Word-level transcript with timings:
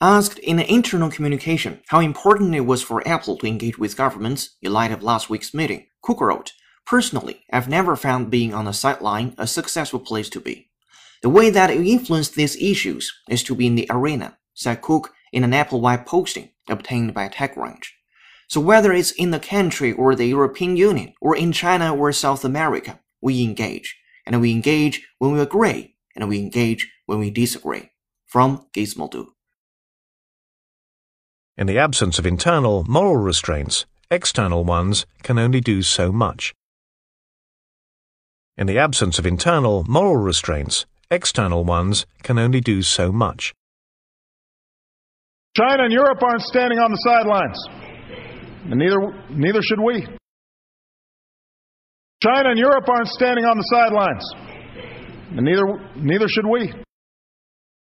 Asked 0.00 0.38
in 0.38 0.58
an 0.58 0.64
internal 0.64 1.10
communication 1.10 1.82
how 1.88 2.00
important 2.00 2.54
it 2.54 2.60
was 2.60 2.82
for 2.82 3.06
Apple 3.06 3.36
to 3.36 3.46
engage 3.46 3.76
with 3.78 3.94
governments 3.94 4.56
in 4.62 4.72
light 4.72 4.90
of 4.90 5.02
last 5.02 5.28
week's 5.28 5.52
meeting, 5.52 5.86
Cook 6.00 6.22
wrote, 6.22 6.54
Personally, 6.86 7.44
I've 7.52 7.68
never 7.68 7.96
found 7.96 8.30
being 8.30 8.54
on 8.54 8.64
the 8.64 8.72
sideline 8.72 9.34
a 9.36 9.46
successful 9.46 10.00
place 10.00 10.30
to 10.30 10.40
be. 10.40 10.70
The 11.20 11.28
way 11.28 11.50
that 11.50 11.76
you 11.76 11.84
influence 11.92 12.30
these 12.30 12.56
issues 12.56 13.12
is 13.28 13.42
to 13.42 13.54
be 13.54 13.66
in 13.66 13.74
the 13.74 13.86
arena, 13.90 14.38
said 14.54 14.80
Cook 14.80 15.12
in 15.30 15.44
an 15.44 15.52
Apple-wide 15.52 16.06
posting 16.06 16.52
obtained 16.70 17.12
by 17.12 17.28
TechCrunch. 17.28 17.84
So 18.48 18.62
whether 18.62 18.94
it's 18.94 19.10
in 19.10 19.30
the 19.30 19.38
country 19.38 19.92
or 19.92 20.14
the 20.14 20.24
European 20.24 20.74
Union 20.78 21.12
or 21.20 21.36
in 21.36 21.52
China 21.52 21.94
or 21.94 22.10
South 22.12 22.46
America, 22.46 23.00
we 23.20 23.44
engage. 23.44 23.98
And 24.24 24.40
we 24.40 24.52
engage 24.52 25.06
when 25.18 25.32
we 25.32 25.40
agree, 25.40 25.96
and 26.16 26.28
we 26.28 26.38
engage 26.38 26.90
when 27.10 27.18
we 27.18 27.30
disagree. 27.30 27.90
From 28.26 28.66
Gizmodo. 28.72 29.26
In 31.58 31.66
the 31.66 31.76
absence 31.76 32.20
of 32.20 32.24
internal 32.24 32.84
moral 32.84 33.16
restraints, 33.16 33.84
external 34.12 34.62
ones 34.62 35.06
can 35.24 35.36
only 35.36 35.60
do 35.60 35.82
so 35.82 36.12
much. 36.12 36.54
In 38.56 38.68
the 38.68 38.78
absence 38.78 39.18
of 39.18 39.26
internal 39.26 39.84
moral 39.88 40.18
restraints, 40.18 40.86
external 41.10 41.64
ones 41.64 42.06
can 42.22 42.38
only 42.38 42.60
do 42.60 42.80
so 42.80 43.10
much. 43.10 43.52
China 45.56 45.82
and 45.82 45.92
Europe 45.92 46.22
aren't 46.22 46.42
standing 46.42 46.78
on 46.78 46.92
the 46.92 47.02
sidelines, 47.08 47.58
and 48.70 48.78
neither, 48.78 49.00
neither 49.30 49.62
should 49.62 49.80
we. 49.80 50.06
China 52.22 52.50
and 52.50 52.58
Europe 52.58 52.88
aren't 52.88 53.08
standing 53.08 53.44
on 53.44 53.56
the 53.56 53.68
sidelines, 53.74 54.24
and 55.36 55.44
neither, 55.44 55.66
neither 55.96 56.28
should 56.28 56.46
we. 56.46 56.72